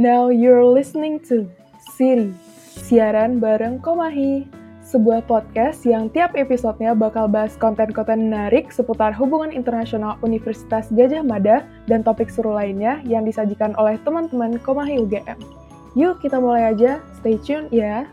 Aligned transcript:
Now 0.00 0.32
you're 0.32 0.64
listening 0.64 1.20
to 1.28 1.44
Siri, 1.92 2.32
siaran 2.72 3.36
bareng 3.36 3.84
Komahi, 3.84 4.48
sebuah 4.80 5.28
podcast 5.28 5.84
yang 5.84 6.08
tiap 6.08 6.32
episodenya 6.32 6.96
bakal 6.96 7.28
bahas 7.28 7.52
konten-konten 7.60 8.32
menarik 8.32 8.72
seputar 8.72 9.12
hubungan 9.12 9.52
internasional 9.52 10.16
Universitas 10.24 10.88
Gajah 10.88 11.20
Mada 11.20 11.68
dan 11.84 12.00
topik 12.00 12.32
seru 12.32 12.56
lainnya 12.56 13.04
yang 13.04 13.28
disajikan 13.28 13.76
oleh 13.76 14.00
teman-teman 14.00 14.56
Komahi 14.64 15.04
UGM. 15.04 15.36
Yuk 15.92 16.16
kita 16.24 16.40
mulai 16.40 16.72
aja, 16.72 17.04
stay 17.20 17.36
tune 17.36 17.68
ya! 17.68 18.08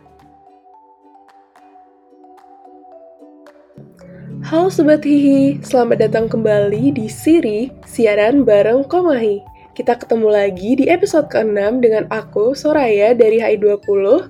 Halo 4.44 4.68
Sobat 4.68 5.08
Hihi, 5.08 5.64
selamat 5.64 6.04
datang 6.04 6.28
kembali 6.28 6.92
di 6.92 7.08
Siri, 7.08 7.72
siaran 7.88 8.44
bareng 8.44 8.84
Komahi. 8.92 9.56
Kita 9.78 9.94
ketemu 9.94 10.34
lagi 10.34 10.74
di 10.74 10.90
episode 10.90 11.30
ke-6 11.30 11.86
dengan 11.86 12.10
aku, 12.10 12.58
Soraya 12.58 13.14
dari 13.14 13.38
HI20. 13.38 14.26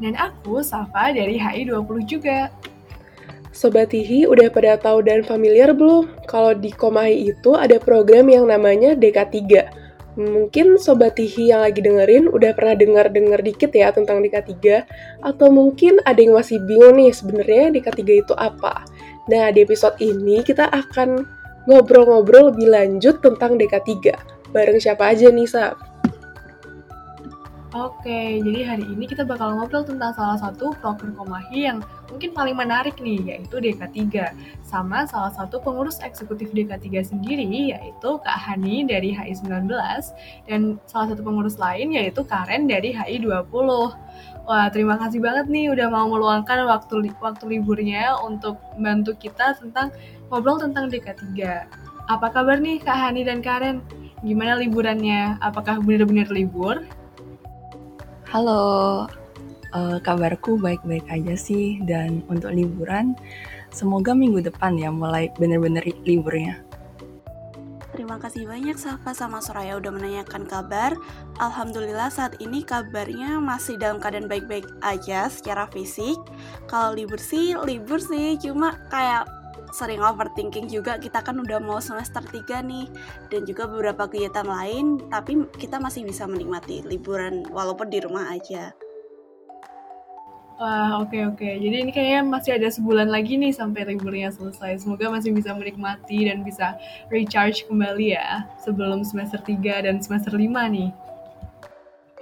Dan 0.00 0.16
aku, 0.16 0.64
Safa 0.64 1.12
dari 1.12 1.36
HI20 1.36 1.96
juga. 2.08 2.48
Sobat 3.52 3.92
Hihi 3.92 4.24
udah 4.24 4.48
pada 4.48 4.80
tahu 4.80 5.04
dan 5.04 5.20
familiar 5.20 5.76
belum? 5.76 6.08
Kalau 6.24 6.56
di 6.56 6.72
Komahi 6.72 7.28
itu 7.28 7.60
ada 7.60 7.76
program 7.76 8.32
yang 8.32 8.48
namanya 8.48 8.96
DK3. 8.96 9.68
Mungkin 10.16 10.80
Sobat 10.80 11.20
Tihi 11.20 11.52
yang 11.52 11.68
lagi 11.68 11.84
dengerin 11.84 12.32
udah 12.32 12.56
pernah 12.56 12.72
dengar-dengar 12.72 13.44
dikit 13.44 13.68
ya 13.76 13.92
tentang 13.92 14.24
DK3, 14.24 14.80
atau 15.28 15.52
mungkin 15.52 16.00
ada 16.08 16.24
yang 16.24 16.32
masih 16.32 16.56
bingung 16.64 16.96
nih 16.96 17.12
sebenarnya 17.12 17.76
DK3 17.76 18.24
itu 18.24 18.32
apa. 18.40 18.80
Nah, 19.28 19.52
di 19.52 19.60
episode 19.60 20.00
ini 20.00 20.40
kita 20.40 20.72
akan 20.72 21.36
ngobrol-ngobrol 21.68 22.48
lebih 22.48 22.72
lanjut 22.72 23.20
tentang 23.20 23.60
DK3. 23.60 24.37
Bareng 24.48 24.80
siapa 24.80 25.12
aja 25.12 25.28
nih, 25.28 25.48
Saf? 25.48 25.76
Oke, 27.76 28.40
jadi 28.40 28.64
hari 28.64 28.84
ini 28.88 29.04
kita 29.04 29.28
bakal 29.28 29.52
ngobrol 29.52 29.84
tentang 29.84 30.16
salah 30.16 30.40
satu 30.40 30.72
proker 30.80 31.12
Komahi 31.12 31.68
yang 31.68 31.84
mungkin 32.08 32.32
paling 32.32 32.56
menarik 32.56 32.96
nih, 32.96 33.20
yaitu 33.20 33.60
DK3. 33.60 34.32
Sama 34.64 35.04
salah 35.04 35.28
satu 35.36 35.60
pengurus 35.60 36.00
eksekutif 36.00 36.48
DK3 36.56 37.04
sendiri, 37.04 37.76
yaitu 37.76 38.10
Kak 38.24 38.40
Hani 38.40 38.88
dari 38.88 39.12
HI19, 39.12 39.68
dan 40.48 40.80
salah 40.88 41.12
satu 41.12 41.20
pengurus 41.20 41.60
lain 41.60 41.92
yaitu 41.92 42.24
Karen 42.24 42.64
dari 42.64 42.96
HI20. 42.96 43.52
Wah, 44.48 44.66
terima 44.72 44.96
kasih 44.96 45.20
banget 45.20 45.52
nih 45.52 45.68
udah 45.68 45.92
mau 45.92 46.08
meluangkan 46.08 46.64
waktu 46.64 47.12
waktu 47.20 47.44
liburnya 47.52 48.16
untuk 48.24 48.56
membantu 48.80 49.12
kita 49.20 49.60
tentang 49.60 49.92
ngobrol 50.32 50.56
tentang 50.56 50.88
DK3. 50.88 51.36
Apa 52.08 52.32
kabar 52.32 52.56
nih 52.56 52.80
Kak 52.80 52.96
Hani 52.96 53.28
dan 53.28 53.44
Karen? 53.44 53.84
Gimana 54.18 54.58
liburannya? 54.58 55.38
Apakah 55.38 55.78
benar-benar 55.78 56.26
libur? 56.34 56.82
Halo, 58.26 59.06
uh, 59.72 59.96
kabarku 60.02 60.58
baik-baik 60.58 61.06
aja 61.06 61.38
sih 61.38 61.78
dan 61.86 62.26
untuk 62.26 62.50
liburan 62.52 63.14
semoga 63.70 64.16
minggu 64.16 64.42
depan 64.42 64.74
ya 64.74 64.90
mulai 64.90 65.30
bener-bener 65.38 65.86
liburnya. 66.02 66.58
Terima 67.94 68.18
kasih 68.18 68.46
banyak 68.46 68.78
Safa 68.78 69.10
sama 69.10 69.42
Soraya 69.42 69.74
udah 69.78 69.90
menanyakan 69.90 70.46
kabar. 70.46 70.94
Alhamdulillah 71.42 72.10
saat 72.10 72.38
ini 72.38 72.62
kabarnya 72.62 73.42
masih 73.42 73.74
dalam 73.74 73.98
keadaan 73.98 74.30
baik-baik 74.30 74.66
aja 74.86 75.26
secara 75.26 75.66
fisik. 75.70 76.18
Kalau 76.70 76.94
libur 76.94 77.18
sih, 77.18 77.58
libur 77.66 77.98
sih, 77.98 78.38
cuma 78.38 78.78
kayak 78.90 79.26
sering 79.72 80.00
overthinking 80.00 80.66
juga 80.68 80.96
kita 80.96 81.20
kan 81.20 81.36
udah 81.38 81.60
mau 81.60 81.78
semester 81.78 82.20
3 82.20 82.64
nih 82.64 82.86
dan 83.32 83.42
juga 83.44 83.68
beberapa 83.68 84.08
kegiatan 84.08 84.46
lain 84.46 85.00
tapi 85.12 85.44
kita 85.56 85.78
masih 85.78 86.04
bisa 86.04 86.24
menikmati 86.24 86.84
liburan 86.84 87.44
walaupun 87.52 87.88
di 87.88 87.98
rumah 88.02 88.32
aja. 88.32 88.72
Wah, 90.58 90.98
oke 90.98 91.14
okay, 91.14 91.22
oke. 91.22 91.38
Okay. 91.38 91.54
Jadi 91.62 91.76
ini 91.86 91.90
kayaknya 91.94 92.20
masih 92.26 92.58
ada 92.58 92.66
sebulan 92.66 93.06
lagi 93.14 93.38
nih 93.38 93.54
sampai 93.54 93.86
liburnya 93.94 94.34
selesai. 94.34 94.82
Semoga 94.82 95.06
masih 95.06 95.30
bisa 95.30 95.54
menikmati 95.54 96.26
dan 96.26 96.42
bisa 96.42 96.74
recharge 97.14 97.62
kembali 97.70 98.18
ya 98.18 98.42
sebelum 98.58 99.06
semester 99.06 99.38
3 99.38 99.86
dan 99.86 100.02
semester 100.02 100.34
5 100.34 100.50
nih. 100.50 100.90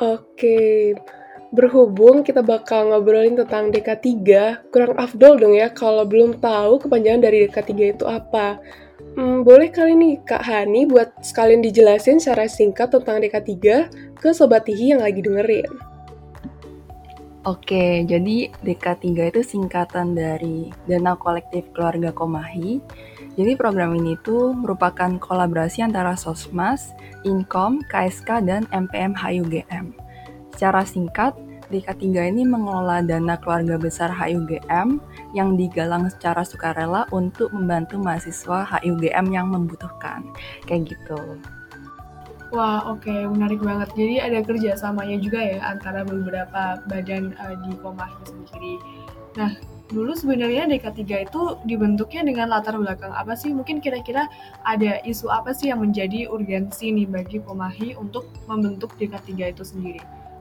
Oke. 0.05 0.21
Okay. 0.37 1.26
Berhubung 1.55 2.27
kita 2.27 2.43
bakal 2.43 2.91
ngobrolin 2.91 3.39
tentang 3.39 3.71
DK3, 3.71 4.11
kurang 4.75 4.99
afdol 4.99 5.39
dong 5.39 5.55
ya 5.55 5.71
kalau 5.71 6.03
belum 6.03 6.43
tahu 6.43 6.83
kepanjangan 6.83 7.23
dari 7.23 7.47
DK3 7.47 7.71
itu 7.95 8.05
apa. 8.05 8.59
Hmm, 9.17 9.47
boleh 9.47 9.71
kali 9.71 9.95
nih 9.95 10.15
Kak 10.27 10.43
Hani 10.43 10.85
buat 10.91 11.09
sekalian 11.23 11.63
dijelasin 11.63 12.19
secara 12.19 12.51
singkat 12.51 12.91
tentang 12.91 13.23
DK3 13.23 13.55
ke 14.19 14.29
Sobat 14.35 14.67
Tihi 14.67 14.93
yang 14.93 15.01
lagi 15.01 15.23
dengerin. 15.23 15.71
Oke, 17.47 18.03
jadi 18.03 18.51
DK3 18.67 19.31
itu 19.31 19.41
singkatan 19.47 20.19
dari 20.19 20.75
Dana 20.91 21.15
Kolektif 21.15 21.71
Keluarga 21.71 22.11
Komahi. 22.11 22.83
Jadi 23.39 23.53
program 23.55 23.95
ini 23.95 24.19
tuh 24.27 24.51
merupakan 24.51 25.15
kolaborasi 25.23 25.87
antara 25.87 26.19
Sosmas, 26.19 26.91
Inkom, 27.23 27.87
KSK, 27.87 28.43
dan 28.43 28.67
MPM 28.75 29.15
HUGM. 29.15 30.06
Secara 30.57 30.89
singkat, 30.89 31.37
DK3 31.69 32.33
ini 32.33 32.49
mengelola 32.49 33.05
dana 33.05 33.37
keluarga 33.37 33.77
besar 33.77 34.09
HUGM 34.09 34.97
yang 35.37 35.53
digalang 35.53 36.09
secara 36.09 36.49
sukarela 36.49 37.05
untuk 37.13 37.53
membantu 37.53 38.01
mahasiswa 38.01 38.65
HUGM 38.65 39.37
yang 39.37 39.53
membutuhkan. 39.53 40.25
Kayak 40.65 40.97
gitu. 40.97 41.37
Wah, 42.57 42.89
oke, 42.89 43.05
okay. 43.05 43.29
menarik 43.29 43.61
banget. 43.61 43.93
Jadi 44.01 44.17
ada 44.17 44.39
kerjasamanya 44.41 45.21
juga 45.21 45.45
ya 45.45 45.61
antara 45.61 46.09
beberapa 46.09 46.81
badan 46.89 47.37
uh, 47.37 47.53
di 47.69 47.77
Komahi 47.77 48.17
sendiri. 48.25 48.75
Nah, 49.37 49.53
dulu 49.93 50.17
sebenarnya 50.17 50.65
DK3 50.73 51.29
itu 51.29 51.43
dibentuknya 51.69 52.25
dengan 52.25 52.49
latar 52.49 52.81
belakang 52.81 53.13
apa 53.13 53.37
sih? 53.37 53.53
Mungkin 53.53 53.85
kira-kira 53.85 54.25
ada 54.65 55.05
isu 55.05 55.29
apa 55.29 55.53
sih 55.53 55.69
yang 55.69 55.85
menjadi 55.85 56.33
urgensi 56.33 56.97
nih 56.97 57.05
bagi 57.05 57.45
Komahi 57.45 57.93
untuk 58.01 58.25
membentuk 58.49 58.97
DK3 58.97 59.53
itu 59.53 59.61
sendiri? 59.61 60.01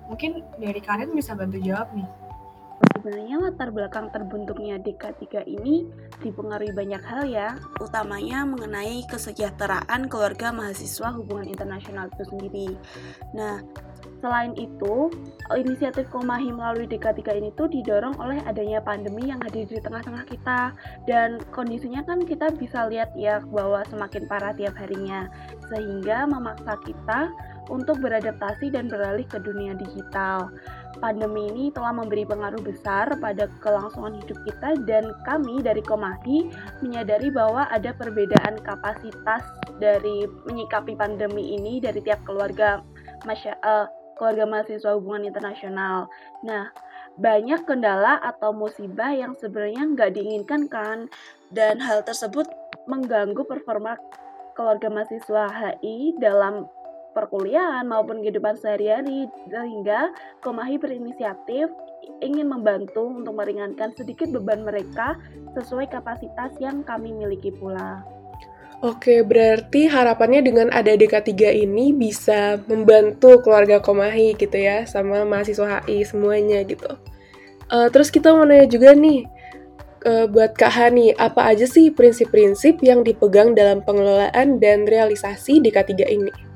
Mungkin 0.10 0.46
dari 0.62 0.82
Karen 0.82 1.14
bisa 1.14 1.34
bantu 1.34 1.58
jawab 1.62 1.90
nih. 1.94 2.08
Sebenarnya 2.76 3.40
latar 3.40 3.72
belakang 3.72 4.12
terbentuknya 4.12 4.76
DK3 4.76 5.48
ini 5.48 5.88
dipengaruhi 6.20 6.76
banyak 6.76 7.00
hal 7.08 7.24
ya, 7.24 7.56
utamanya 7.80 8.44
mengenai 8.44 9.08
kesejahteraan 9.08 10.12
keluarga 10.12 10.52
mahasiswa 10.52 11.16
hubungan 11.16 11.48
internasional 11.48 12.12
itu 12.12 12.24
sendiri. 12.28 12.76
Nah, 13.32 13.64
selain 14.20 14.58
itu, 14.60 15.08
inisiatif 15.56 16.12
Komahi 16.12 16.52
melalui 16.52 16.84
DK3 16.90 17.40
ini 17.40 17.50
tuh 17.56 17.72
didorong 17.72 18.20
oleh 18.20 18.44
adanya 18.44 18.84
pandemi 18.84 19.32
yang 19.32 19.40
hadir 19.40 19.64
di 19.70 19.80
tengah-tengah 19.80 20.26
kita 20.28 20.76
dan 21.08 21.40
kondisinya 21.56 22.04
kan 22.04 22.28
kita 22.28 22.52
bisa 22.60 22.92
lihat 22.92 23.16
ya 23.16 23.40
bahwa 23.40 23.88
semakin 23.88 24.28
parah 24.28 24.52
tiap 24.52 24.76
harinya 24.76 25.32
sehingga 25.72 26.28
memaksa 26.28 26.76
kita 26.84 27.32
untuk 27.70 28.02
beradaptasi 28.02 28.74
dan 28.74 28.90
beralih 28.90 29.26
ke 29.26 29.42
dunia 29.42 29.74
digital. 29.78 30.52
Pandemi 31.04 31.52
ini 31.52 31.66
telah 31.76 31.92
memberi 31.92 32.24
pengaruh 32.24 32.64
besar 32.64 33.12
pada 33.20 33.52
kelangsungan 33.60 34.16
hidup 34.24 34.40
kita 34.48 34.70
dan 34.88 35.12
kami 35.28 35.60
dari 35.60 35.84
Komahi 35.84 36.48
menyadari 36.80 37.28
bahwa 37.30 37.68
ada 37.68 37.92
perbedaan 37.92 38.64
kapasitas 38.64 39.44
dari 39.78 40.24
menyikapi 40.48 40.96
pandemi 40.96 41.60
ini 41.60 41.84
dari 41.84 42.00
tiap 42.00 42.24
keluarga 42.24 42.80
masya, 43.28 43.60
uh, 43.60 43.92
keluarga 44.16 44.48
mahasiswa 44.48 44.96
hubungan 44.96 45.28
internasional. 45.28 46.08
Nah, 46.48 46.72
banyak 47.20 47.68
kendala 47.68 48.20
atau 48.24 48.56
musibah 48.56 49.12
yang 49.12 49.36
sebenarnya 49.36 49.84
nggak 49.88 50.12
diinginkan 50.16 50.68
kan 50.72 51.08
dan 51.52 51.80
hal 51.80 52.04
tersebut 52.04 52.48
mengganggu 52.88 53.44
performa 53.48 54.00
keluarga 54.56 54.88
mahasiswa 54.88 55.44
HI 55.52 56.16
dalam 56.20 56.68
perkuliahan 57.16 57.88
maupun 57.88 58.20
kehidupan 58.20 58.60
sehari-hari 58.60 59.32
sehingga 59.48 60.12
Komahi 60.44 60.76
berinisiatif 60.76 61.72
ingin 62.20 62.52
membantu 62.52 63.08
untuk 63.08 63.40
meringankan 63.40 63.96
sedikit 63.96 64.30
beban 64.36 64.68
mereka 64.68 65.16
sesuai 65.56 65.88
kapasitas 65.88 66.52
yang 66.60 66.84
kami 66.84 67.16
miliki 67.16 67.56
pula. 67.56 68.04
Oke, 68.84 69.24
berarti 69.24 69.88
harapannya 69.88 70.44
dengan 70.44 70.68
ada 70.70 70.94
DK3 70.94 71.64
ini 71.64 71.96
bisa 71.96 72.60
membantu 72.68 73.40
keluarga 73.40 73.80
Komahi 73.80 74.36
gitu 74.36 74.60
ya, 74.60 74.84
sama 74.84 75.24
mahasiswa 75.24 75.82
HI 75.88 76.04
semuanya 76.04 76.60
gitu. 76.68 76.92
Uh, 77.72 77.88
terus 77.90 78.12
kita 78.12 78.36
mau 78.36 78.44
nanya 78.44 78.68
juga 78.68 78.92
nih, 78.94 79.26
uh, 80.06 80.28
buat 80.28 80.54
Kak 80.60 80.70
Hani, 80.76 81.16
apa 81.18 81.56
aja 81.56 81.66
sih 81.66 81.90
prinsip-prinsip 81.90 82.84
yang 82.84 83.02
dipegang 83.02 83.56
dalam 83.56 83.80
pengelolaan 83.82 84.60
dan 84.60 84.84
realisasi 84.86 85.64
DK3 85.64 85.92
ini? 86.12 86.55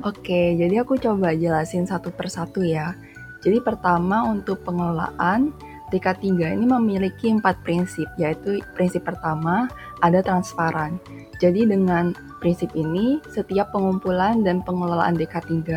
Oke, 0.00 0.56
jadi 0.56 0.80
aku 0.80 0.96
coba 0.96 1.36
jelasin 1.36 1.84
satu 1.84 2.08
persatu 2.08 2.64
ya. 2.64 2.96
Jadi 3.44 3.60
pertama 3.60 4.24
untuk 4.24 4.64
pengelolaan, 4.64 5.52
DK3 5.92 6.56
ini 6.56 6.64
memiliki 6.64 7.28
empat 7.28 7.60
prinsip, 7.60 8.08
yaitu 8.16 8.64
prinsip 8.72 9.04
pertama 9.04 9.68
ada 10.00 10.24
transparan. 10.24 10.96
Jadi 11.36 11.68
dengan 11.68 12.16
prinsip 12.40 12.72
ini, 12.72 13.20
setiap 13.28 13.76
pengumpulan 13.76 14.40
dan 14.40 14.64
pengelolaan 14.64 15.20
DK3 15.20 15.68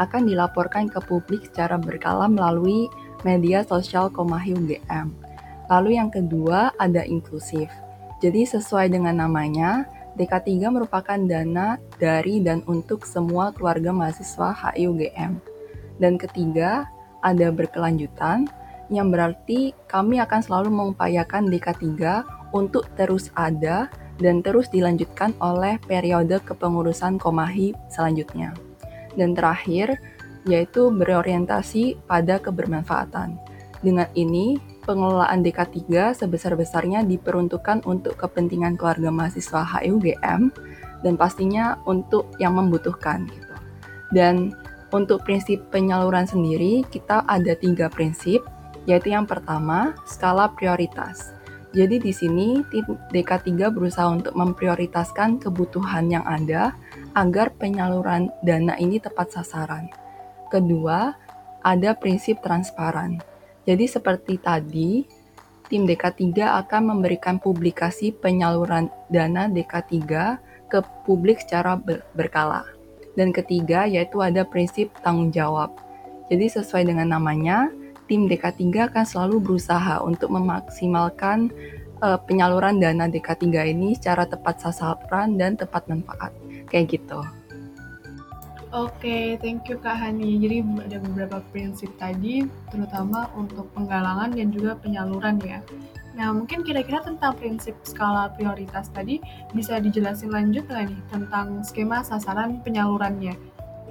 akan 0.00 0.22
dilaporkan 0.24 0.88
ke 0.88 1.04
publik 1.04 1.44
secara 1.52 1.76
berkala 1.76 2.24
melalui 2.24 2.88
media 3.20 3.68
sosial 3.68 4.08
Komahi 4.08 4.56
UGM. 4.56 5.12
Lalu 5.68 6.00
yang 6.00 6.08
kedua 6.08 6.72
ada 6.80 7.04
inklusif. 7.04 7.68
Jadi 8.24 8.48
sesuai 8.48 8.88
dengan 8.88 9.28
namanya, 9.28 9.84
DK3 10.18 10.68
merupakan 10.74 11.16
dana 11.16 11.78
dari 11.96 12.42
dan 12.42 12.66
untuk 12.66 13.06
semua 13.06 13.54
keluarga 13.54 13.94
mahasiswa 13.94 14.50
HIUGM. 14.50 15.38
Dan 16.02 16.18
ketiga, 16.18 16.90
ada 17.22 17.54
berkelanjutan, 17.54 18.50
yang 18.90 19.14
berarti 19.14 19.72
kami 19.86 20.18
akan 20.18 20.40
selalu 20.42 20.70
mengupayakan 20.74 21.46
DK3 21.46 21.86
untuk 22.50 22.88
terus 22.98 23.30
ada 23.38 23.86
dan 24.18 24.42
terus 24.42 24.66
dilanjutkan 24.72 25.36
oleh 25.38 25.78
periode 25.86 26.42
kepengurusan 26.42 27.20
Komahi 27.22 27.76
selanjutnya. 27.92 28.56
Dan 29.14 29.38
terakhir, 29.38 29.98
yaitu 30.48 30.90
berorientasi 30.90 31.98
pada 32.08 32.40
kebermanfaatan. 32.40 33.38
Dengan 33.84 34.10
ini, 34.18 34.58
pengelolaan 34.88 35.44
DK3 35.44 36.16
sebesar-besarnya 36.16 37.04
diperuntukkan 37.04 37.84
untuk 37.84 38.16
kepentingan 38.16 38.80
keluarga 38.80 39.12
mahasiswa 39.12 39.60
HUGM 39.60 40.48
dan 41.04 41.14
pastinya 41.20 41.76
untuk 41.84 42.32
yang 42.40 42.56
membutuhkan 42.56 43.28
gitu. 43.28 43.54
Dan 44.08 44.56
untuk 44.88 45.20
prinsip 45.28 45.68
penyaluran 45.68 46.24
sendiri, 46.24 46.80
kita 46.88 47.28
ada 47.28 47.52
tiga 47.52 47.92
prinsip, 47.92 48.40
yaitu 48.88 49.12
yang 49.12 49.28
pertama, 49.28 49.92
skala 50.08 50.48
prioritas. 50.56 51.36
Jadi 51.76 52.00
di 52.00 52.12
sini 52.16 52.64
tim 52.72 52.96
DK3 53.12 53.68
berusaha 53.68 54.08
untuk 54.08 54.32
memprioritaskan 54.32 55.36
kebutuhan 55.44 56.08
yang 56.08 56.24
ada 56.24 56.72
agar 57.12 57.52
penyaluran 57.60 58.32
dana 58.40 58.72
ini 58.80 58.96
tepat 58.96 59.36
sasaran. 59.36 59.92
Kedua, 60.48 61.12
ada 61.60 61.92
prinsip 61.92 62.40
transparan. 62.40 63.20
Jadi 63.68 63.84
seperti 63.84 64.40
tadi, 64.40 65.04
tim 65.68 65.84
DK3 65.84 66.24
akan 66.64 66.96
memberikan 66.96 67.36
publikasi 67.36 68.16
penyaluran 68.16 68.88
dana 69.12 69.44
DK3 69.44 70.00
ke 70.72 70.80
publik 71.04 71.44
secara 71.44 71.76
berkala. 72.16 72.64
Dan 73.12 73.28
ketiga 73.28 73.84
yaitu 73.84 74.24
ada 74.24 74.48
prinsip 74.48 74.88
tanggung 75.04 75.28
jawab. 75.28 75.76
Jadi 76.32 76.48
sesuai 76.48 76.88
dengan 76.88 77.12
namanya, 77.12 77.68
tim 78.08 78.24
DK3 78.24 78.88
akan 78.88 79.04
selalu 79.04 79.36
berusaha 79.44 80.00
untuk 80.00 80.32
memaksimalkan 80.32 81.52
uh, 82.00 82.16
penyaluran 82.24 82.80
dana 82.80 83.04
DK3 83.04 83.68
ini 83.76 83.92
secara 84.00 84.24
tepat 84.24 84.64
sasaran 84.64 85.36
dan 85.36 85.60
tepat 85.60 85.84
manfaat. 85.92 86.32
Kayak 86.72 86.96
gitu. 86.96 87.20
Oke, 88.68 89.00
okay, 89.00 89.24
thank 89.40 89.64
you 89.72 89.80
Kak 89.80 89.96
Hani. 89.96 90.36
Jadi 90.44 90.60
ada 90.60 91.00
beberapa 91.00 91.40
prinsip 91.48 91.88
tadi, 91.96 92.44
terutama 92.68 93.32
untuk 93.32 93.64
penggalangan 93.72 94.36
dan 94.36 94.52
juga 94.52 94.76
penyaluran 94.76 95.40
ya. 95.40 95.64
Nah, 96.12 96.36
mungkin 96.36 96.60
kira-kira 96.60 97.00
tentang 97.00 97.32
prinsip 97.40 97.72
skala 97.80 98.28
prioritas 98.36 98.92
tadi 98.92 99.24
bisa 99.56 99.80
dijelasin 99.80 100.28
lanjut 100.28 100.68
nggak 100.68 100.84
nih 100.84 101.00
tentang 101.08 101.64
skema 101.64 102.04
sasaran 102.04 102.60
penyalurannya? 102.60 103.40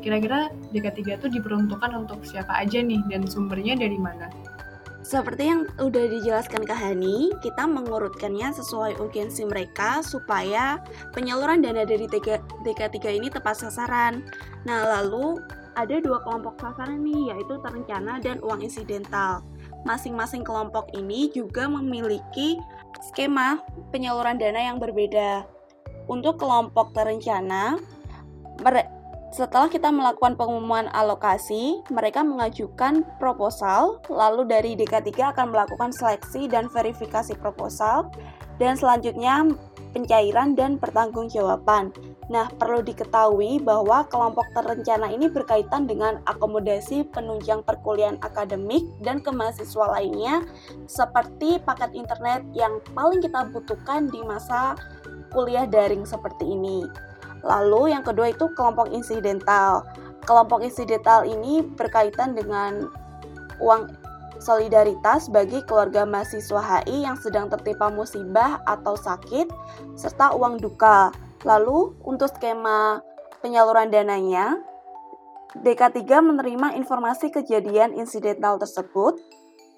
Kira-kira 0.06 0.53
DK3 0.69 1.25
itu 1.25 1.27
diperuntukkan 1.41 1.97
untuk 1.97 2.21
siapa 2.21 2.62
aja 2.62 2.77
nih 2.77 3.01
dan 3.09 3.25
sumbernya 3.25 3.73
dari 3.73 3.97
mana? 3.97 4.30
Seperti 5.07 5.48
yang 5.48 5.63
udah 5.80 6.06
dijelaskan 6.12 6.68
Kak 6.68 6.75
Hani, 6.83 7.31
kita 7.39 7.63
mengurutkannya 7.63 8.51
sesuai 8.51 9.00
urgensi 9.00 9.48
mereka 9.48 10.04
supaya 10.04 10.83
penyaluran 11.15 11.63
dana 11.63 11.88
dari 11.88 12.12
DK3 12.12 13.15
ini 13.15 13.31
tepat 13.31 13.56
sasaran. 13.56 14.27
Nah, 14.68 14.83
lalu 15.00 15.39
ada 15.80 16.04
dua 16.04 16.19
kelompok 16.27 16.59
sasaran 16.59 17.07
nih, 17.07 17.31
yaitu 17.31 17.56
terencana 17.63 18.19
dan 18.19 18.44
uang 18.44 18.59
insidental. 18.59 19.48
Masing-masing 19.88 20.44
kelompok 20.44 20.92
ini 20.92 21.31
juga 21.31 21.71
memiliki 21.71 22.59
skema 23.07 23.63
penyaluran 23.95 24.36
dana 24.36 24.59
yang 24.59 24.75
berbeda. 24.75 25.48
Untuk 26.12 26.36
kelompok 26.36 26.92
terencana, 26.92 27.80
setelah 29.35 29.68
kita 29.68 29.91
melakukan 29.91 30.39
pengumuman 30.39 30.88
alokasi, 30.95 31.83
mereka 31.91 32.24
mengajukan 32.24 33.03
proposal, 33.19 34.00
lalu 34.07 34.47
dari 34.47 34.71
DK3 34.79 35.35
akan 35.35 35.51
melakukan 35.51 35.91
seleksi 35.91 36.47
dan 36.47 36.71
verifikasi 36.71 37.35
proposal, 37.35 38.07
dan 38.57 38.79
selanjutnya 38.79 39.45
pencairan 39.91 40.53
dan 40.53 40.77
pertanggungjawaban. 40.77 41.89
Nah, 42.27 42.51
perlu 42.59 42.83
diketahui 42.83 43.63
bahwa 43.63 44.03
kelompok 44.12 44.45
terencana 44.51 45.09
ini 45.09 45.31
berkaitan 45.31 45.88
dengan 45.88 46.19
akomodasi 46.27 47.07
penunjang 47.09 47.63
perkuliahan 47.63 48.19
akademik 48.21 48.83
dan 49.01 49.23
kemahasiswa 49.23 49.85
lainnya, 49.97 50.44
seperti 50.85 51.59
paket 51.63 51.95
internet 51.95 52.44
yang 52.51 52.83
paling 52.91 53.23
kita 53.23 53.47
butuhkan 53.50 54.12
di 54.12 54.21
masa 54.27 54.75
kuliah 55.31 55.65
daring 55.68 56.03
seperti 56.03 56.45
ini. 56.47 57.06
Lalu 57.45 57.93
yang 57.93 58.03
kedua 58.05 58.31
itu 58.33 58.49
kelompok 58.55 58.89
insidental. 58.93 59.85
Kelompok 60.25 60.63
insidental 60.65 61.23
ini 61.23 61.63
berkaitan 61.63 62.35
dengan 62.35 62.89
uang 63.61 63.89
solidaritas 64.37 65.29
bagi 65.33 65.65
keluarga 65.65 66.05
mahasiswa 66.05 66.61
HI 66.61 67.05
yang 67.05 67.17
sedang 67.17 67.49
tertimpa 67.49 67.89
musibah 67.89 68.61
atau 68.69 68.93
sakit, 68.93 69.49
serta 69.97 70.33
uang 70.37 70.61
duka. 70.61 71.09
Lalu, 71.45 71.93
untuk 72.05 72.29
skema 72.33 73.01
penyaluran 73.41 73.89
dananya, 73.89 74.57
DK3 75.57 76.03
menerima 76.21 76.77
informasi 76.77 77.33
kejadian 77.33 77.97
insidental 77.97 78.61
tersebut, 78.61 79.17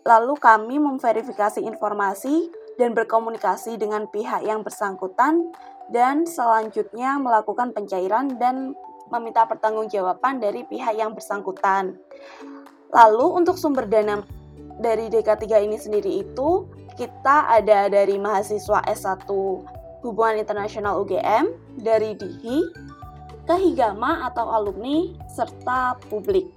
lalu 0.03 0.33
kami 0.39 0.75
memverifikasi 0.81 1.63
informasi 1.63 2.51
dan 2.80 2.96
berkomunikasi 2.96 3.76
dengan 3.76 4.08
pihak 4.08 4.42
yang 4.48 4.64
bersangkutan 4.64 5.52
dan 5.92 6.24
selanjutnya 6.24 7.20
melakukan 7.20 7.76
pencairan 7.76 8.40
dan 8.40 8.72
meminta 9.12 9.44
pertanggungjawaban 9.44 10.40
dari 10.40 10.64
pihak 10.64 10.96
yang 10.96 11.12
bersangkutan. 11.12 12.00
Lalu 12.90 13.26
untuk 13.44 13.60
sumber 13.60 13.84
dana 13.86 14.24
dari 14.80 15.12
DK3 15.12 15.68
ini 15.68 15.78
sendiri 15.78 16.24
itu 16.24 16.66
kita 16.96 17.52
ada 17.52 17.92
dari 17.92 18.16
mahasiswa 18.16 18.80
S1 18.88 19.28
Hubungan 20.00 20.40
Internasional 20.40 21.04
UGM, 21.04 21.52
dari 21.84 22.16
DIHI, 22.16 22.58
Kehigama 23.44 24.30
atau 24.31 24.48
alumni, 24.48 25.12
serta 25.28 26.00
publik. 26.08 26.48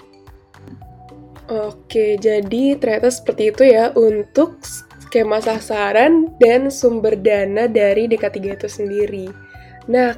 Oke, 1.50 2.14
jadi 2.22 2.78
ternyata 2.78 3.10
seperti 3.10 3.50
itu 3.50 3.62
ya 3.66 3.90
untuk 3.98 4.62
skema 5.12 5.44
sasaran, 5.44 6.32
dan 6.40 6.72
sumber 6.72 7.12
dana 7.20 7.68
dari 7.68 8.08
DK3 8.08 8.56
itu 8.56 8.64
sendiri. 8.64 9.28
Nah, 9.84 10.16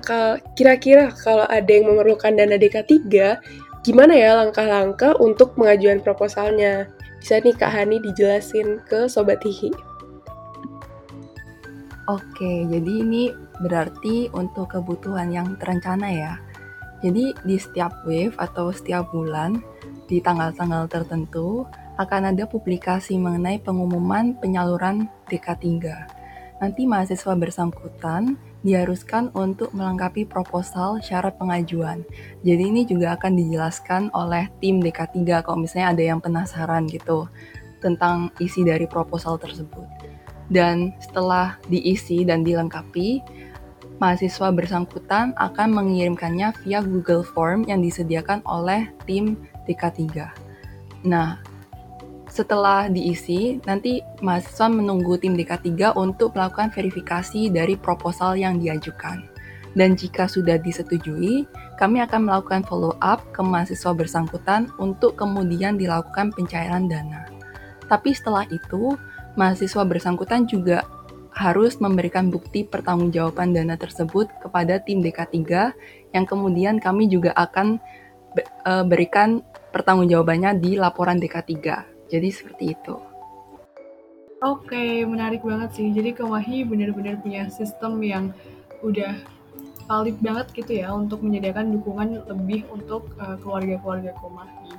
kira-kira 0.55 1.11
kalau 1.11 1.51
ada 1.51 1.67
yang 1.67 1.91
memerlukan 1.91 2.31
dana 2.39 2.55
DK3, 2.55 3.03
gimana 3.83 4.15
ya 4.15 4.39
langkah-langkah 4.39 5.19
untuk 5.19 5.59
pengajuan 5.59 5.99
proposalnya? 5.99 6.87
Bisa 7.19 7.43
nih 7.43 7.59
Kak 7.59 7.75
Hani 7.75 7.99
dijelasin 8.07 8.87
ke 8.87 9.11
Sobat 9.11 9.43
Hihi. 9.43 9.75
Oke, 12.07 12.69
jadi 12.71 12.93
ini 13.03 13.35
berarti 13.67 14.31
untuk 14.31 14.79
kebutuhan 14.79 15.35
yang 15.35 15.59
terencana 15.59 16.07
ya. 16.07 16.33
Jadi 17.03 17.35
di 17.43 17.57
setiap 17.59 18.07
wave 18.07 18.39
atau 18.39 18.71
setiap 18.71 19.11
bulan, 19.11 19.59
di 20.07 20.23
tanggal-tanggal 20.23 20.87
tertentu, 20.87 21.67
akan 21.97 22.35
ada 22.35 22.45
publikasi 22.47 23.15
mengenai 23.17 23.63
pengumuman 23.63 24.35
penyaluran 24.39 25.07
DK3. 25.31 25.85
Nanti 26.59 26.87
mahasiswa 26.87 27.35
bersangkutan 27.35 28.39
diharuskan 28.65 29.29
untuk 29.37 29.71
melengkapi 29.77 30.25
proposal 30.25 30.99
syarat 31.05 31.37
pengajuan. 31.37 32.01
Jadi 32.41 32.63
ini 32.65 32.83
juga 32.89 33.15
akan 33.15 33.37
dijelaskan 33.37 34.03
oleh 34.17 34.49
tim 34.59 34.81
DK3 34.81 35.45
kalau 35.45 35.61
misalnya 35.61 35.93
ada 35.93 36.03
yang 36.03 36.21
penasaran 36.25 36.89
gitu 36.89 37.29
tentang 37.85 38.33
isi 38.41 38.65
dari 38.65 38.89
proposal 38.89 39.37
tersebut. 39.37 39.85
Dan 40.49 40.97
setelah 40.97 41.61
diisi 41.69 42.25
dan 42.25 42.41
dilengkapi, 42.41 43.21
mahasiswa 44.01 44.49
bersangkutan 44.49 45.37
akan 45.37 45.69
mengirimkannya 45.69 46.57
via 46.65 46.81
Google 46.81 47.23
Form 47.23 47.69
yang 47.69 47.85
disediakan 47.85 48.41
oleh 48.49 48.89
tim 49.05 49.37
DK3. 49.69 50.33
Nah, 51.05 51.45
setelah 52.35 52.91
diisi, 52.91 53.63
nanti 53.63 54.03
mahasiswa 54.19 54.67
menunggu 54.67 55.15
tim 55.23 55.39
DK3 55.39 55.95
untuk 55.95 56.35
melakukan 56.35 56.75
verifikasi 56.75 57.47
dari 57.47 57.79
proposal 57.79 58.35
yang 58.35 58.59
diajukan. 58.59 59.23
Dan 59.79 59.95
jika 59.95 60.27
sudah 60.27 60.59
disetujui, 60.59 61.47
kami 61.79 62.03
akan 62.03 62.27
melakukan 62.27 62.67
follow 62.67 62.99
up 62.99 63.23
ke 63.31 63.39
mahasiswa 63.39 63.95
bersangkutan 63.95 64.67
untuk 64.83 65.15
kemudian 65.15 65.79
dilakukan 65.79 66.35
pencairan 66.35 66.91
dana. 66.91 67.23
Tapi 67.87 68.11
setelah 68.11 68.51
itu, 68.51 68.99
mahasiswa 69.39 69.87
bersangkutan 69.87 70.51
juga 70.51 70.83
harus 71.35 71.79
memberikan 71.79 72.35
bukti 72.35 72.67
pertanggungjawaban 72.67 73.55
dana 73.55 73.79
tersebut 73.79 74.27
kepada 74.43 74.83
tim 74.83 75.07
DK3 75.07 75.39
yang 76.11 76.27
kemudian 76.27 76.83
kami 76.83 77.07
juga 77.07 77.31
akan 77.35 77.79
uh, 78.67 78.83
berikan 78.87 79.43
pertanggungjawabannya 79.71 80.59
di 80.59 80.79
laporan 80.79 81.19
DK3. 81.23 81.94
Jadi 82.15 82.29
seperti 82.31 82.65
itu. 82.79 82.95
Oke, 84.39 85.03
menarik 85.03 85.43
banget 85.43 85.75
sih. 85.75 85.91
Jadi 85.91 86.15
Komahi 86.15 86.63
benar-benar 86.63 87.19
punya 87.19 87.51
sistem 87.51 87.99
yang 87.99 88.31
udah 88.87 89.19
valid 89.91 90.15
banget 90.23 90.47
gitu 90.55 90.85
ya 90.85 90.95
untuk 90.95 91.27
menyediakan 91.27 91.75
dukungan 91.75 92.23
lebih 92.31 92.63
untuk 92.71 93.11
uh, 93.19 93.35
keluarga-keluarga 93.43 94.15
Komahi. 94.23 94.79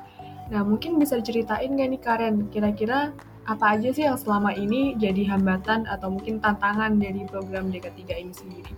Nah, 0.54 0.62
mungkin 0.63 0.96
bisa 0.96 1.20
diceritain 1.20 1.75
nggak 1.75 1.89
nih 1.92 2.01
Karen, 2.01 2.36
kira-kira 2.54 3.12
apa 3.46 3.77
aja 3.77 3.92
sih 3.92 4.06
yang 4.08 4.18
selama 4.18 4.56
ini 4.56 4.96
jadi 4.96 5.27
hambatan 5.36 5.89
atau 5.89 6.13
mungkin 6.13 6.39
tantangan 6.39 6.98
dari 6.98 7.25
program 7.27 7.68
DK3 7.68 8.01
ini 8.15 8.34
sendiri? 8.34 8.74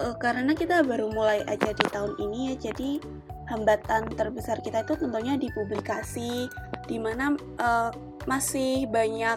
Uh, 0.00 0.16
karena 0.16 0.56
kita 0.56 0.80
baru 0.80 1.12
mulai 1.12 1.44
aja 1.44 1.76
di 1.76 1.86
tahun 1.92 2.16
ini 2.22 2.54
ya, 2.54 2.70
jadi 2.70 3.02
hambatan 3.50 4.06
terbesar 4.14 4.62
kita 4.62 4.86
itu 4.86 4.94
tentunya 4.94 5.34
di 5.34 5.50
publikasi, 5.50 6.46
di 6.86 6.96
mana 7.02 7.34
uh, 7.58 7.90
masih 8.30 8.86
banyak 8.86 9.36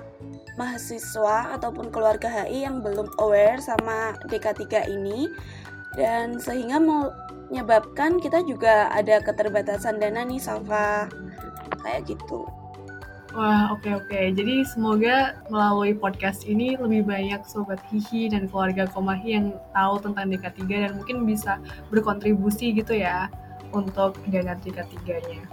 mahasiswa 0.54 1.58
ataupun 1.58 1.90
keluarga 1.90 2.30
HI 2.30 2.70
yang 2.70 2.86
belum 2.86 3.10
aware 3.18 3.58
sama 3.58 4.14
DK3 4.30 4.86
ini 4.86 5.26
dan 5.98 6.38
sehingga 6.38 6.78
menyebabkan 6.78 8.22
kita 8.22 8.46
juga 8.46 8.90
ada 8.94 9.18
keterbatasan 9.22 9.98
dana 9.98 10.22
nih 10.22 10.42
Safa 10.42 11.10
kayak 11.82 12.06
gitu. 12.06 12.46
Wah, 13.34 13.74
oke 13.74 13.82
okay, 13.82 13.94
oke. 13.98 14.06
Okay. 14.14 14.26
Jadi 14.30 14.62
semoga 14.62 15.42
melalui 15.50 15.98
podcast 15.98 16.46
ini 16.46 16.78
lebih 16.78 17.02
banyak 17.02 17.42
sobat 17.50 17.82
Hihi 17.90 18.30
dan 18.30 18.46
keluarga 18.46 18.86
Komahi 18.86 19.30
yang 19.34 19.58
tahu 19.74 20.06
tentang 20.06 20.30
DK3 20.30 20.62
dan 20.70 20.92
mungkin 21.02 21.26
bisa 21.26 21.58
berkontribusi 21.90 22.78
gitu 22.78 22.94
ya 22.94 23.34
untuk 23.74 24.16
dana 24.30 24.56
DK3-nya. 24.62 25.44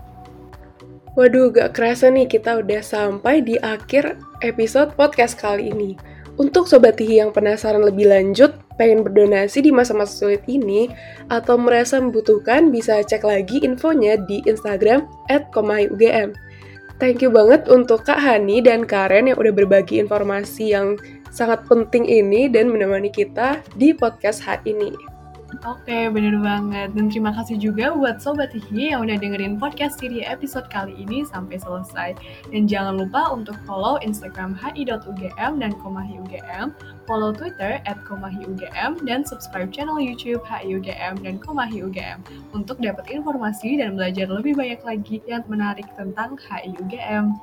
Waduh, 1.19 1.51
gak 1.51 1.75
kerasa 1.75 2.07
nih 2.07 2.31
kita 2.31 2.63
udah 2.63 2.81
sampai 2.87 3.43
di 3.43 3.59
akhir 3.59 4.15
episode 4.47 4.95
podcast 4.95 5.35
kali 5.35 5.75
ini. 5.75 5.99
Untuk 6.39 6.71
Sobat 6.71 6.97
Tihi 6.97 7.21
yang 7.21 7.35
penasaran 7.35 7.85
lebih 7.85 8.09
lanjut, 8.09 8.57
pengen 8.81 9.05
berdonasi 9.05 9.61
di 9.61 9.75
masa-masa 9.75 10.15
sulit 10.25 10.41
ini, 10.49 10.89
atau 11.29 11.61
merasa 11.61 12.01
membutuhkan, 12.01 12.73
bisa 12.73 13.03
cek 13.05 13.27
lagi 13.27 13.61
infonya 13.61 14.17
di 14.25 14.41
Instagram 14.49 15.05
at. 15.29 15.53
Thank 16.97 17.21
you 17.21 17.29
banget 17.29 17.69
untuk 17.69 18.09
Kak 18.09 18.21
Hani 18.21 18.65
dan 18.65 18.89
Karen 18.89 19.29
yang 19.29 19.37
udah 19.37 19.53
berbagi 19.53 20.01
informasi 20.01 20.73
yang 20.73 20.97
sangat 21.29 21.61
penting 21.69 22.09
ini 22.09 22.49
dan 22.49 22.73
menemani 22.73 23.13
kita 23.13 23.61
di 23.77 23.93
podcast 23.93 24.41
hari 24.41 24.73
ini. 24.73 25.20
Oke, 25.67 26.07
bener 26.09 26.39
banget. 26.39 26.95
Dan 26.95 27.11
terima 27.11 27.35
kasih 27.35 27.59
juga 27.59 27.91
buat 27.93 28.23
Sobat 28.23 28.55
Hihi 28.55 28.95
yang 28.95 29.03
udah 29.03 29.19
dengerin 29.19 29.59
podcast 29.59 29.99
siri 29.99 30.23
episode 30.23 30.71
kali 30.71 30.95
ini 30.95 31.27
sampai 31.27 31.59
selesai. 31.59 32.15
Dan 32.55 32.71
jangan 32.71 33.03
lupa 33.03 33.35
untuk 33.35 33.59
follow 33.67 33.99
Instagram 33.99 34.55
hi.ugm 34.55 35.53
dan 35.59 35.73
komahi.ugm, 35.83 36.71
follow 37.05 37.35
Twitter 37.35 37.83
at 37.83 37.99
komahi.ugm, 38.07 39.03
dan 39.03 39.27
subscribe 39.27 39.75
channel 39.75 39.99
YouTube 39.99 40.41
hi.ugm 40.47 41.19
dan 41.19 41.35
komahi.ugm 41.43 42.19
untuk 42.55 42.79
dapat 42.79 43.11
informasi 43.11 43.83
dan 43.83 43.99
belajar 43.99 44.31
lebih 44.31 44.55
banyak 44.55 44.81
lagi 44.87 45.19
yang 45.27 45.43
menarik 45.51 45.87
tentang 45.99 46.39
hi.ugm. 46.39 47.37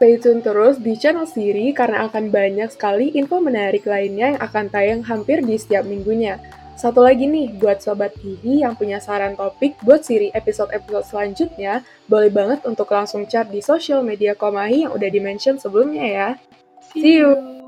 Stay 0.00 0.16
tune 0.16 0.40
terus 0.40 0.80
di 0.80 0.96
channel 0.96 1.28
Siri 1.28 1.76
karena 1.76 2.08
akan 2.08 2.32
banyak 2.32 2.72
sekali 2.72 3.12
info 3.12 3.36
menarik 3.36 3.84
lainnya 3.84 4.32
yang 4.32 4.40
akan 4.40 4.72
tayang 4.72 5.04
hampir 5.04 5.44
di 5.44 5.60
setiap 5.60 5.84
minggunya. 5.84 6.40
Satu 6.80 7.04
lagi 7.04 7.28
nih, 7.28 7.60
buat 7.60 7.84
Sobat 7.84 8.16
TV 8.16 8.64
yang 8.64 8.72
punya 8.72 9.04
saran 9.04 9.36
topik 9.36 9.76
buat 9.84 10.00
siri 10.00 10.32
episode-episode 10.32 11.04
selanjutnya, 11.04 11.84
boleh 12.08 12.32
banget 12.32 12.64
untuk 12.64 12.88
langsung 12.88 13.28
chat 13.28 13.52
di 13.52 13.60
social 13.60 14.00
media 14.00 14.32
Komahi 14.32 14.88
yang 14.88 14.96
udah 14.96 15.12
dimention 15.12 15.60
sebelumnya 15.60 16.08
ya. 16.08 16.28
See 16.96 17.20
you! 17.20 17.59